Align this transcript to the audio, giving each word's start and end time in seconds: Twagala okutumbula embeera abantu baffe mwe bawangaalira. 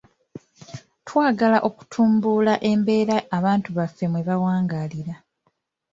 Twagala 1.07 1.57
okutumbula 1.69 2.53
embeera 2.71 3.15
abantu 3.37 3.69
baffe 3.77 4.05
mwe 4.11 4.21
bawangaalira. 4.27 5.15